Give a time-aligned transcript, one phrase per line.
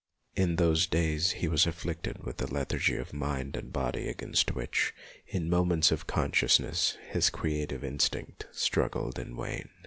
[0.35, 4.95] In those days he was afflicted with a lethargy of mind and body against which,
[5.27, 9.69] in moments of consciousness, his creative instinct struggled in vain.